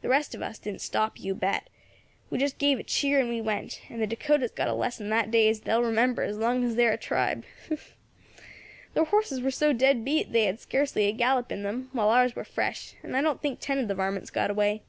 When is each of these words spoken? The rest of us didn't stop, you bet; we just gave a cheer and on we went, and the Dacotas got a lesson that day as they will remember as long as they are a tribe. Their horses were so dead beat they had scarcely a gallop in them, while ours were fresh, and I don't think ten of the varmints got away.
The 0.00 0.08
rest 0.08 0.34
of 0.34 0.40
us 0.40 0.58
didn't 0.58 0.80
stop, 0.80 1.20
you 1.20 1.34
bet; 1.34 1.68
we 2.30 2.38
just 2.38 2.56
gave 2.56 2.78
a 2.78 2.82
cheer 2.82 3.18
and 3.20 3.28
on 3.28 3.34
we 3.34 3.42
went, 3.42 3.82
and 3.90 4.00
the 4.00 4.06
Dacotas 4.06 4.52
got 4.52 4.66
a 4.66 4.72
lesson 4.72 5.10
that 5.10 5.30
day 5.30 5.46
as 5.50 5.60
they 5.60 5.74
will 5.74 5.82
remember 5.82 6.22
as 6.22 6.38
long 6.38 6.64
as 6.64 6.74
they 6.74 6.86
are 6.86 6.92
a 6.92 6.96
tribe. 6.96 7.44
Their 8.94 9.04
horses 9.04 9.42
were 9.42 9.50
so 9.50 9.74
dead 9.74 10.06
beat 10.06 10.32
they 10.32 10.46
had 10.46 10.58
scarcely 10.58 11.04
a 11.04 11.12
gallop 11.12 11.52
in 11.52 11.64
them, 11.64 11.90
while 11.92 12.08
ours 12.08 12.34
were 12.34 12.44
fresh, 12.44 12.94
and 13.02 13.14
I 13.14 13.20
don't 13.20 13.42
think 13.42 13.60
ten 13.60 13.76
of 13.78 13.88
the 13.88 13.94
varmints 13.94 14.30
got 14.30 14.50
away. 14.50 14.84